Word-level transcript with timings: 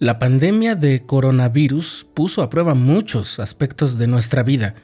La 0.00 0.18
pandemia 0.18 0.76
de 0.76 1.04
coronavirus 1.04 2.06
puso 2.14 2.40
a 2.40 2.48
prueba 2.48 2.72
muchos 2.72 3.38
aspectos 3.38 3.98
de 3.98 4.06
nuestra 4.06 4.42
vida. 4.42 4.76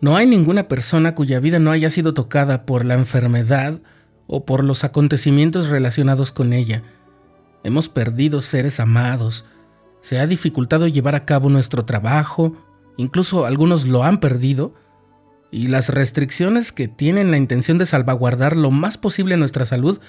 No 0.00 0.16
hay 0.16 0.26
ninguna 0.26 0.66
persona 0.66 1.14
cuya 1.14 1.38
vida 1.38 1.60
no 1.60 1.70
haya 1.70 1.88
sido 1.88 2.12
tocada 2.12 2.66
por 2.66 2.84
la 2.84 2.94
enfermedad 2.94 3.80
o 4.26 4.44
por 4.44 4.64
los 4.64 4.82
acontecimientos 4.82 5.68
relacionados 5.68 6.32
con 6.32 6.52
ella. 6.52 6.82
Hemos 7.62 7.88
perdido 7.88 8.40
seres 8.40 8.80
amados, 8.80 9.44
se 10.00 10.18
ha 10.18 10.26
dificultado 10.26 10.88
llevar 10.88 11.14
a 11.14 11.24
cabo 11.24 11.48
nuestro 11.48 11.84
trabajo, 11.84 12.56
incluso 12.96 13.46
algunos 13.46 13.86
lo 13.86 14.02
han 14.02 14.18
perdido, 14.18 14.74
y 15.52 15.68
las 15.68 15.90
restricciones 15.90 16.72
que 16.72 16.88
tienen 16.88 17.30
la 17.30 17.36
intención 17.36 17.78
de 17.78 17.86
salvaguardar 17.86 18.56
lo 18.56 18.72
más 18.72 18.98
posible 18.98 19.36
nuestra 19.36 19.64
salud 19.64 20.00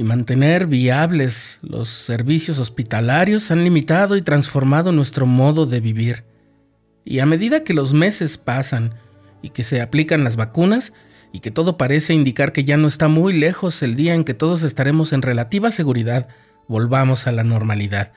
y 0.00 0.02
mantener 0.02 0.66
viables 0.66 1.58
los 1.60 1.90
servicios 1.90 2.58
hospitalarios 2.58 3.50
han 3.50 3.64
limitado 3.64 4.16
y 4.16 4.22
transformado 4.22 4.92
nuestro 4.92 5.26
modo 5.26 5.66
de 5.66 5.80
vivir. 5.80 6.24
Y 7.04 7.18
a 7.18 7.26
medida 7.26 7.64
que 7.64 7.74
los 7.74 7.92
meses 7.92 8.38
pasan 8.38 8.94
y 9.42 9.50
que 9.50 9.62
se 9.62 9.82
aplican 9.82 10.24
las 10.24 10.36
vacunas 10.36 10.94
y 11.34 11.40
que 11.40 11.50
todo 11.50 11.76
parece 11.76 12.14
indicar 12.14 12.54
que 12.54 12.64
ya 12.64 12.78
no 12.78 12.88
está 12.88 13.08
muy 13.08 13.34
lejos 13.34 13.82
el 13.82 13.94
día 13.94 14.14
en 14.14 14.24
que 14.24 14.32
todos 14.32 14.62
estaremos 14.62 15.12
en 15.12 15.20
relativa 15.20 15.70
seguridad, 15.70 16.28
volvamos 16.66 17.26
a 17.26 17.32
la 17.32 17.44
normalidad. 17.44 18.14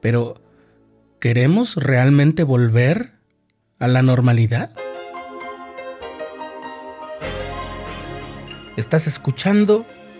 Pero, 0.00 0.40
¿queremos 1.18 1.74
realmente 1.74 2.44
volver 2.44 3.14
a 3.80 3.88
la 3.88 4.02
normalidad? 4.02 4.70
Estás 8.76 9.08
escuchando 9.08 9.84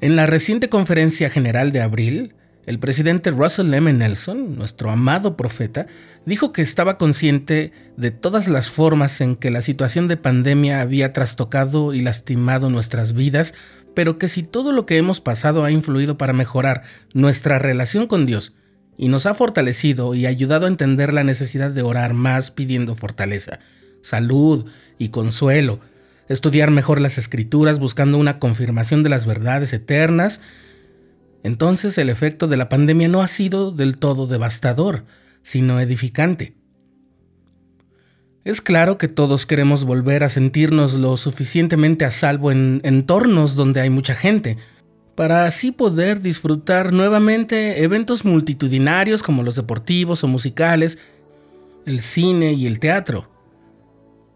En 0.00 0.14
la 0.14 0.26
reciente 0.26 0.68
conferencia 0.68 1.28
general 1.28 1.72
de 1.72 1.80
abril, 1.80 2.34
el 2.66 2.78
presidente 2.78 3.32
Russell 3.32 3.74
M. 3.74 3.92
Nelson, 3.92 4.54
nuestro 4.56 4.90
amado 4.90 5.36
profeta, 5.36 5.88
dijo 6.24 6.52
que 6.52 6.62
estaba 6.62 6.98
consciente 6.98 7.72
de 7.96 8.12
todas 8.12 8.46
las 8.46 8.68
formas 8.68 9.20
en 9.20 9.34
que 9.34 9.50
la 9.50 9.60
situación 9.60 10.06
de 10.06 10.16
pandemia 10.16 10.80
había 10.80 11.12
trastocado 11.12 11.94
y 11.94 12.00
lastimado 12.00 12.70
nuestras 12.70 13.12
vidas, 13.12 13.54
pero 13.96 14.18
que 14.18 14.28
si 14.28 14.44
todo 14.44 14.70
lo 14.70 14.86
que 14.86 14.98
hemos 14.98 15.20
pasado 15.20 15.64
ha 15.64 15.72
influido 15.72 16.16
para 16.16 16.32
mejorar 16.32 16.84
nuestra 17.12 17.58
relación 17.58 18.06
con 18.06 18.24
Dios 18.24 18.54
y 18.96 19.08
nos 19.08 19.26
ha 19.26 19.34
fortalecido 19.34 20.14
y 20.14 20.26
ayudado 20.26 20.66
a 20.66 20.68
entender 20.68 21.12
la 21.12 21.24
necesidad 21.24 21.72
de 21.72 21.82
orar 21.82 22.14
más 22.14 22.52
pidiendo 22.52 22.94
fortaleza, 22.94 23.58
salud 24.00 24.66
y 24.96 25.08
consuelo, 25.08 25.80
estudiar 26.28 26.70
mejor 26.70 27.00
las 27.00 27.18
escrituras 27.18 27.78
buscando 27.78 28.18
una 28.18 28.38
confirmación 28.38 29.02
de 29.02 29.08
las 29.08 29.26
verdades 29.26 29.72
eternas, 29.72 30.40
entonces 31.42 31.96
el 31.98 32.10
efecto 32.10 32.48
de 32.48 32.56
la 32.56 32.68
pandemia 32.68 33.08
no 33.08 33.22
ha 33.22 33.28
sido 33.28 33.70
del 33.70 33.98
todo 33.98 34.26
devastador, 34.26 35.04
sino 35.42 35.80
edificante. 35.80 36.54
Es 38.44 38.60
claro 38.60 38.98
que 38.98 39.08
todos 39.08 39.46
queremos 39.46 39.84
volver 39.84 40.24
a 40.24 40.28
sentirnos 40.28 40.94
lo 40.94 41.16
suficientemente 41.16 42.04
a 42.04 42.10
salvo 42.10 42.50
en 42.50 42.80
entornos 42.84 43.56
donde 43.56 43.80
hay 43.80 43.90
mucha 43.90 44.14
gente, 44.14 44.56
para 45.14 45.46
así 45.46 45.72
poder 45.72 46.20
disfrutar 46.20 46.92
nuevamente 46.92 47.82
eventos 47.82 48.24
multitudinarios 48.24 49.22
como 49.22 49.42
los 49.42 49.56
deportivos 49.56 50.22
o 50.22 50.28
musicales, 50.28 50.98
el 51.86 52.00
cine 52.00 52.52
y 52.52 52.66
el 52.66 52.78
teatro. 52.78 53.28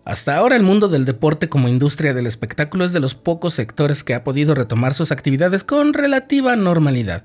Hasta 0.04 0.36
ahora 0.36 0.56
el 0.56 0.64
mundo 0.64 0.88
del 0.88 1.04
deporte 1.04 1.48
como 1.48 1.68
industria 1.68 2.12
del 2.12 2.26
espectáculo 2.26 2.84
es 2.84 2.92
de 2.92 3.00
los 3.00 3.14
pocos 3.14 3.54
sectores 3.54 4.02
que 4.02 4.14
ha 4.14 4.24
podido 4.24 4.54
retomar 4.54 4.94
sus 4.94 5.12
actividades 5.12 5.62
con 5.62 5.94
relativa 5.94 6.56
normalidad. 6.56 7.24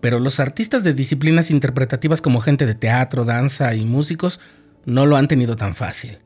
Pero 0.00 0.20
los 0.20 0.38
artistas 0.38 0.84
de 0.84 0.94
disciplinas 0.94 1.50
interpretativas 1.50 2.20
como 2.20 2.40
gente 2.40 2.66
de 2.66 2.74
teatro, 2.74 3.24
danza 3.24 3.74
y 3.74 3.84
músicos 3.84 4.38
no 4.84 5.06
lo 5.06 5.16
han 5.16 5.26
tenido 5.26 5.56
tan 5.56 5.74
fácil. 5.74 6.18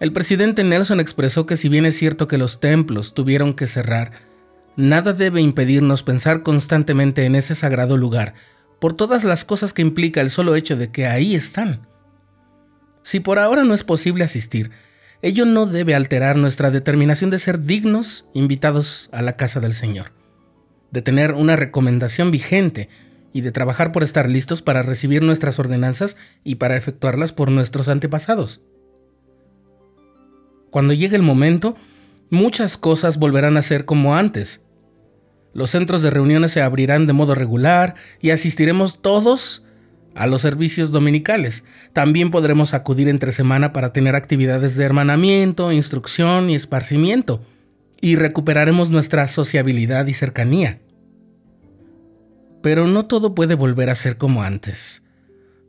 El 0.00 0.12
presidente 0.12 0.64
Nelson 0.64 0.98
expresó 0.98 1.46
que 1.46 1.56
si 1.56 1.68
bien 1.68 1.86
es 1.86 1.96
cierto 1.96 2.26
que 2.26 2.38
los 2.38 2.58
templos 2.58 3.14
tuvieron 3.14 3.54
que 3.54 3.68
cerrar, 3.68 4.10
nada 4.74 5.12
debe 5.12 5.40
impedirnos 5.40 6.02
pensar 6.02 6.42
constantemente 6.42 7.26
en 7.26 7.36
ese 7.36 7.54
sagrado 7.54 7.96
lugar, 7.96 8.34
por 8.80 8.94
todas 8.94 9.22
las 9.22 9.44
cosas 9.44 9.72
que 9.72 9.82
implica 9.82 10.20
el 10.20 10.30
solo 10.30 10.56
hecho 10.56 10.74
de 10.74 10.90
que 10.90 11.06
ahí 11.06 11.36
están. 11.36 11.91
Si 13.02 13.20
por 13.20 13.38
ahora 13.38 13.64
no 13.64 13.74
es 13.74 13.84
posible 13.84 14.24
asistir, 14.24 14.70
ello 15.22 15.44
no 15.44 15.66
debe 15.66 15.94
alterar 15.94 16.36
nuestra 16.36 16.70
determinación 16.70 17.30
de 17.30 17.38
ser 17.38 17.60
dignos 17.60 18.26
invitados 18.34 19.08
a 19.12 19.22
la 19.22 19.36
casa 19.36 19.60
del 19.60 19.72
Señor, 19.72 20.12
de 20.90 21.02
tener 21.02 21.32
una 21.34 21.56
recomendación 21.56 22.30
vigente 22.30 22.88
y 23.32 23.40
de 23.40 23.52
trabajar 23.52 23.92
por 23.92 24.02
estar 24.02 24.28
listos 24.28 24.62
para 24.62 24.82
recibir 24.82 25.22
nuestras 25.22 25.58
ordenanzas 25.58 26.16
y 26.44 26.56
para 26.56 26.76
efectuarlas 26.76 27.32
por 27.32 27.50
nuestros 27.50 27.88
antepasados. 27.88 28.60
Cuando 30.70 30.92
llegue 30.92 31.16
el 31.16 31.22
momento, 31.22 31.76
muchas 32.30 32.76
cosas 32.76 33.18
volverán 33.18 33.56
a 33.56 33.62
ser 33.62 33.84
como 33.84 34.16
antes. 34.16 34.62
Los 35.54 35.70
centros 35.70 36.02
de 36.02 36.10
reuniones 36.10 36.50
se 36.52 36.62
abrirán 36.62 37.06
de 37.06 37.12
modo 37.12 37.34
regular 37.34 37.94
y 38.20 38.30
asistiremos 38.30 39.02
todos 39.02 39.64
a 40.14 40.26
los 40.26 40.42
servicios 40.42 40.92
dominicales. 40.92 41.64
También 41.92 42.30
podremos 42.30 42.74
acudir 42.74 43.08
entre 43.08 43.32
semana 43.32 43.72
para 43.72 43.92
tener 43.92 44.14
actividades 44.14 44.76
de 44.76 44.84
hermanamiento, 44.84 45.72
instrucción 45.72 46.50
y 46.50 46.54
esparcimiento, 46.54 47.44
y 48.00 48.16
recuperaremos 48.16 48.90
nuestra 48.90 49.28
sociabilidad 49.28 50.06
y 50.06 50.14
cercanía. 50.14 50.80
Pero 52.62 52.86
no 52.86 53.06
todo 53.06 53.34
puede 53.34 53.54
volver 53.54 53.90
a 53.90 53.94
ser 53.94 54.16
como 54.16 54.42
antes. 54.42 55.02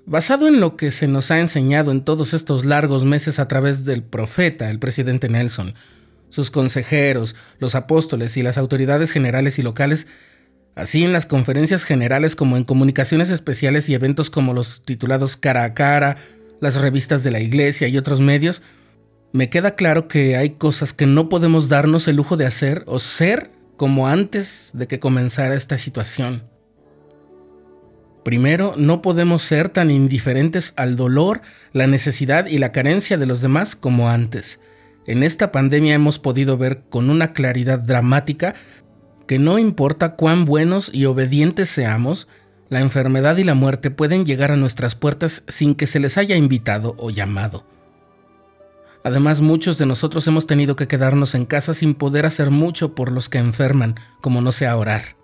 Basado 0.05 0.47
en 0.47 0.59
lo 0.59 0.75
que 0.75 0.91
se 0.91 1.07
nos 1.07 1.31
ha 1.31 1.39
enseñado 1.39 1.91
en 1.91 2.03
todos 2.03 2.33
estos 2.33 2.65
largos 2.65 3.05
meses 3.05 3.39
a 3.39 3.47
través 3.47 3.85
del 3.85 4.03
profeta, 4.03 4.69
el 4.69 4.77
presidente 4.77 5.29
Nelson, 5.29 5.75
sus 6.29 6.51
consejeros, 6.51 7.35
los 7.59 7.75
apóstoles 7.75 8.35
y 8.35 8.43
las 8.43 8.57
autoridades 8.57 9.11
generales 9.11 9.59
y 9.59 9.61
locales, 9.61 10.07
así 10.75 11.03
en 11.03 11.13
las 11.13 11.25
conferencias 11.25 11.83
generales 11.83 12.35
como 12.35 12.57
en 12.57 12.63
comunicaciones 12.63 13.29
especiales 13.29 13.89
y 13.89 13.93
eventos 13.93 14.29
como 14.29 14.53
los 14.53 14.83
titulados 14.83 15.37
cara 15.37 15.63
a 15.63 15.73
cara, 15.73 16.17
las 16.59 16.75
revistas 16.75 17.23
de 17.23 17.31
la 17.31 17.39
iglesia 17.39 17.87
y 17.87 17.97
otros 17.97 18.19
medios, 18.19 18.61
me 19.31 19.49
queda 19.49 19.75
claro 19.75 20.07
que 20.07 20.37
hay 20.37 20.51
cosas 20.51 20.93
que 20.93 21.05
no 21.05 21.27
podemos 21.27 21.67
darnos 21.67 22.07
el 22.07 22.15
lujo 22.15 22.37
de 22.37 22.45
hacer 22.45 22.83
o 22.85 22.99
ser 22.99 23.51
como 23.77 24.07
antes 24.07 24.71
de 24.73 24.87
que 24.87 24.99
comenzara 24.99 25.55
esta 25.55 25.77
situación. 25.77 26.43
Primero, 28.23 28.75
no 28.77 29.01
podemos 29.01 29.41
ser 29.41 29.69
tan 29.69 29.91
indiferentes 29.91 30.73
al 30.77 30.95
dolor, 30.95 31.41
la 31.73 31.87
necesidad 31.87 32.45
y 32.45 32.57
la 32.57 32.71
carencia 32.71 33.17
de 33.17 33.25
los 33.25 33.41
demás 33.41 33.75
como 33.75 34.09
antes. 34.09 34.61
En 35.07 35.23
esta 35.23 35.51
pandemia 35.51 35.95
hemos 35.95 36.19
podido 36.19 36.57
ver 36.57 36.83
con 36.89 37.09
una 37.09 37.33
claridad 37.33 37.79
dramática 37.79 38.55
que 39.27 39.39
no 39.39 39.59
importa 39.59 40.15
cuán 40.15 40.45
buenos 40.45 40.93
y 40.93 41.05
obedientes 41.05 41.69
seamos, 41.69 42.27
la 42.69 42.81
enfermedad 42.81 43.37
y 43.37 43.43
la 43.43 43.53
muerte 43.53 43.91
pueden 43.91 44.25
llegar 44.25 44.51
a 44.51 44.55
nuestras 44.55 44.95
puertas 44.95 45.43
sin 45.47 45.75
que 45.75 45.87
se 45.87 45.99
les 45.99 46.17
haya 46.17 46.35
invitado 46.35 46.95
o 46.97 47.09
llamado. 47.09 47.65
Además, 49.03 49.41
muchos 49.41 49.77
de 49.77 49.85
nosotros 49.85 50.25
hemos 50.27 50.47
tenido 50.47 50.75
que 50.75 50.87
quedarnos 50.87 51.35
en 51.35 51.45
casa 51.45 51.73
sin 51.73 51.93
poder 51.93 52.25
hacer 52.25 52.49
mucho 52.49 52.95
por 52.95 53.11
los 53.11 53.27
que 53.29 53.37
enferman, 53.37 53.95
como 54.21 54.41
no 54.41 54.51
sea 54.51 54.77
orar, 54.77 55.17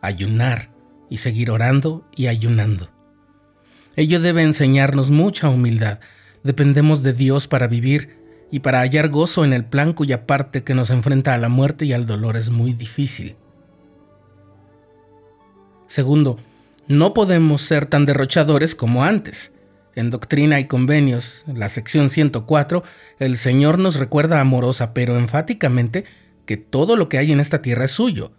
ayunar 0.00 0.70
y 1.10 1.18
seguir 1.18 1.50
orando 1.50 2.08
y 2.16 2.26
ayunando. 2.26 2.90
Ello 3.96 4.20
debe 4.20 4.42
enseñarnos 4.42 5.10
mucha 5.10 5.48
humildad. 5.48 6.00
Dependemos 6.42 7.02
de 7.02 7.12
Dios 7.12 7.48
para 7.48 7.66
vivir 7.66 8.25
y 8.50 8.60
para 8.60 8.80
hallar 8.80 9.08
gozo 9.08 9.44
en 9.44 9.52
el 9.52 9.64
plan 9.64 9.92
cuya 9.92 10.26
parte 10.26 10.64
que 10.64 10.74
nos 10.74 10.90
enfrenta 10.90 11.34
a 11.34 11.38
la 11.38 11.48
muerte 11.48 11.84
y 11.84 11.92
al 11.92 12.06
dolor 12.06 12.36
es 12.36 12.50
muy 12.50 12.72
difícil. 12.72 13.36
Segundo, 15.86 16.38
no 16.88 17.14
podemos 17.14 17.62
ser 17.62 17.86
tan 17.86 18.06
derrochadores 18.06 18.74
como 18.74 19.04
antes. 19.04 19.52
En 19.94 20.10
Doctrina 20.10 20.60
y 20.60 20.66
Convenios, 20.66 21.44
la 21.46 21.68
sección 21.68 22.10
104, 22.10 22.82
el 23.18 23.36
Señor 23.36 23.78
nos 23.78 23.96
recuerda 23.96 24.40
amorosa 24.40 24.92
pero 24.92 25.16
enfáticamente 25.16 26.04
que 26.44 26.56
todo 26.56 26.96
lo 26.96 27.08
que 27.08 27.18
hay 27.18 27.32
en 27.32 27.40
esta 27.40 27.62
tierra 27.62 27.86
es 27.86 27.92
suyo, 27.92 28.32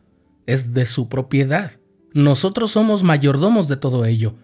es 0.46 0.74
de 0.74 0.86
su 0.86 1.10
propiedad, 1.10 1.72
nosotros 2.14 2.72
somos 2.72 3.04
mayordomos 3.04 3.68
de 3.68 3.78
todo 3.78 4.06
ello. 4.06 4.36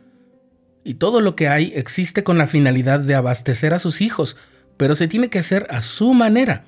Y 0.83 0.95
todo 0.95 1.21
lo 1.21 1.36
que 1.36 1.48
hay 1.48 1.71
existe 1.75 2.24
con 2.24 2.38
la 2.38 2.45
finalidad 2.45 3.00
de 3.00 3.16
abastecer 3.16 3.74
a 3.74 3.80
sus 3.80 4.01
hijos, 4.01 4.38
pero 4.78 4.96
se 4.96 5.08
tiene 5.08 5.30
que 5.30 5.40
hacer 5.40 5.68
a 5.70 5.81
su 5.81 6.14
manera. 6.14 6.66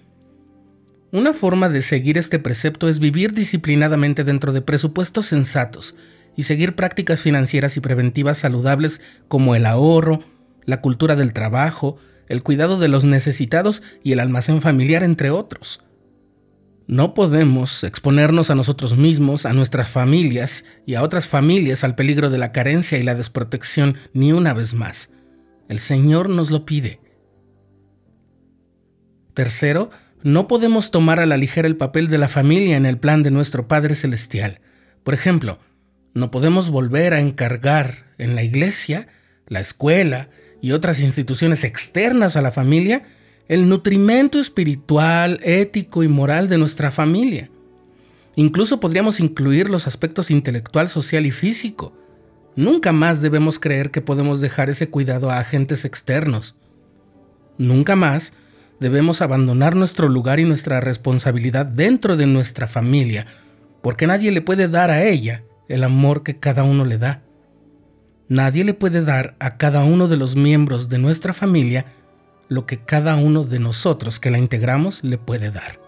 Una 1.12 1.34
forma 1.34 1.70
de 1.70 1.82
seguir 1.82 2.18
este 2.18 2.40
precepto 2.40 2.90
es 2.90 3.00
vivir 3.00 3.34
disciplinadamente 3.34 4.24
dentro 4.24 4.52
de 4.52 4.62
presupuestos 4.62 5.28
sensatos 5.28 5.96
y 6.36 6.44
seguir 6.44 6.76
prácticas 6.76 7.22
financieras 7.22 7.78
y 7.78 7.80
preventivas 7.80 8.40
saludables 8.40 9.02
como 9.28 9.56
el 9.56 9.66
ahorro, 9.66 10.24
la 10.66 10.82
cultura 10.82 11.16
del 11.16 11.34
trabajo, 11.34 11.98
el 12.28 12.44
cuidado 12.44 12.80
de 12.80 12.88
los 12.88 13.06
necesitados 13.06 13.84
y 14.04 14.12
el 14.12 14.20
almacén 14.20 14.62
familiar, 14.62 15.04
entre 15.04 15.30
otros. 15.30 15.82
No 16.88 17.14
podemos 17.16 17.84
exponernos 17.84 18.52
a 18.52 18.56
nosotros 18.56 18.96
mismos, 18.96 19.46
a 19.46 19.54
nuestras 19.54 19.90
familias 19.90 20.66
y 20.86 20.96
a 20.96 21.02
otras 21.02 21.28
familias 21.28 21.84
al 21.84 21.96
peligro 21.96 22.30
de 22.30 22.38
la 22.38 22.52
carencia 22.52 23.00
y 23.00 23.04
la 23.04 23.16
desprotección 23.16 23.96
ni 24.14 24.34
una 24.34 24.54
vez 24.54 24.74
más. 24.74 25.12
El 25.68 25.80
Señor 25.80 26.30
nos 26.30 26.52
lo 26.52 26.66
pide. 26.66 27.00
Tercero, 29.36 29.92
no 30.24 30.48
podemos 30.48 30.90
tomar 30.90 31.20
a 31.20 31.28
la 31.28 31.38
ligera 31.38 31.68
el 31.68 31.78
papel 31.78 32.10
de 32.10 32.18
la 32.18 32.28
familia 32.30 32.78
en 32.78 32.88
el 32.88 32.98
plan 32.98 33.22
de 33.22 33.30
nuestro 33.30 33.68
Padre 33.68 33.94
Celestial. 33.94 34.62
Por 35.04 35.14
ejemplo, 35.14 35.60
no 36.16 36.32
podemos 36.32 36.72
volver 36.72 37.14
a 37.14 37.20
encargar 37.20 38.06
en 38.18 38.34
la 38.34 38.42
iglesia, 38.42 39.08
la 39.48 39.60
escuela 39.60 40.30
y 40.60 40.72
otras 40.72 41.00
instituciones 41.00 41.64
externas 41.64 42.36
a 42.36 42.42
la 42.42 42.52
familia 42.52 43.04
el 43.48 43.70
nutrimento 43.70 44.40
espiritual, 44.40 45.40
ético 45.44 46.04
y 46.04 46.08
moral 46.08 46.50
de 46.50 46.58
nuestra 46.58 46.92
familia. 46.92 47.50
Incluso 48.36 48.80
podríamos 48.80 49.20
incluir 49.20 49.70
los 49.70 49.88
aspectos 49.88 50.32
intelectual, 50.32 50.90
social 50.90 51.26
y 51.26 51.32
físico. 51.32 51.96
Nunca 52.56 52.92
más 52.92 53.22
debemos 53.22 53.60
creer 53.60 53.92
que 53.92 54.02
podemos 54.02 54.42
dejar 54.42 54.70
ese 54.70 54.90
cuidado 54.90 55.30
a 55.30 55.40
agentes 55.40 55.86
externos. 55.86 56.56
Nunca 57.58 57.96
más 57.96 58.34
debemos 58.80 59.22
abandonar 59.22 59.76
nuestro 59.76 60.08
lugar 60.08 60.40
y 60.40 60.46
nuestra 60.46 60.82
responsabilidad 60.82 61.66
dentro 61.66 62.18
de 62.18 62.26
nuestra 62.26 62.68
familia, 62.68 63.28
porque 63.82 64.08
nadie 64.08 64.32
le 64.32 64.42
puede 64.42 64.68
dar 64.68 64.92
a 64.92 65.04
ella 65.04 65.44
el 65.68 65.84
amor 65.84 66.24
que 66.24 66.40
cada 66.40 66.64
uno 66.64 66.86
le 66.86 66.98
da. 66.98 67.22
Nadie 68.28 68.64
le 68.64 68.74
puede 68.74 69.04
dar 69.04 69.36
a 69.40 69.58
cada 69.58 69.84
uno 69.84 70.08
de 70.08 70.18
los 70.18 70.36
miembros 70.36 70.90
de 70.90 70.98
nuestra 70.98 71.34
familia 71.34 71.86
lo 72.48 72.66
que 72.66 72.80
cada 72.80 73.16
uno 73.16 73.44
de 73.44 73.60
nosotros 73.60 74.20
que 74.20 74.32
la 74.32 74.38
integramos 74.38 75.04
le 75.04 75.18
puede 75.18 75.52
dar. 75.52 75.80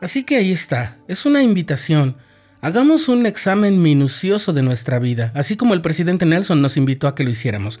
Así 0.00 0.24
que 0.24 0.36
ahí 0.36 0.50
está, 0.50 0.98
es 1.08 1.26
una 1.26 1.42
invitación. 1.42 2.16
Hagamos 2.62 3.08
un 3.08 3.26
examen 3.26 3.82
minucioso 3.82 4.52
de 4.52 4.62
nuestra 4.62 4.98
vida, 4.98 5.30
así 5.34 5.56
como 5.56 5.74
el 5.74 5.82
presidente 5.82 6.26
Nelson 6.26 6.62
nos 6.62 6.76
invitó 6.76 7.06
a 7.06 7.14
que 7.14 7.24
lo 7.24 7.30
hiciéramos. 7.30 7.80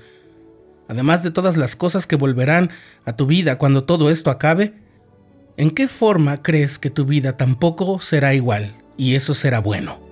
Además 0.90 1.22
de 1.22 1.30
todas 1.30 1.56
las 1.56 1.76
cosas 1.76 2.08
que 2.08 2.16
volverán 2.16 2.70
a 3.04 3.14
tu 3.14 3.26
vida 3.26 3.58
cuando 3.58 3.84
todo 3.84 4.10
esto 4.10 4.28
acabe, 4.28 4.74
¿en 5.56 5.70
qué 5.70 5.86
forma 5.86 6.42
crees 6.42 6.80
que 6.80 6.90
tu 6.90 7.04
vida 7.04 7.36
tampoco 7.36 8.00
será 8.00 8.34
igual 8.34 8.74
y 8.96 9.14
eso 9.14 9.34
será 9.34 9.60
bueno? 9.60 10.09